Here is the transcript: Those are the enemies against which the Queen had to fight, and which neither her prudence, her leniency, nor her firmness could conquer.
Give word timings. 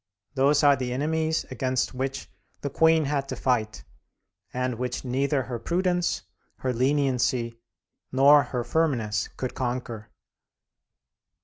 Those 0.33 0.63
are 0.63 0.75
the 0.75 0.93
enemies 0.93 1.45
against 1.51 1.93
which 1.93 2.27
the 2.61 2.71
Queen 2.71 3.05
had 3.05 3.29
to 3.29 3.35
fight, 3.35 3.83
and 4.51 4.79
which 4.79 5.05
neither 5.05 5.43
her 5.43 5.59
prudence, 5.59 6.23
her 6.55 6.73
leniency, 6.73 7.59
nor 8.11 8.41
her 8.45 8.63
firmness 8.63 9.27
could 9.37 9.53
conquer. 9.53 10.09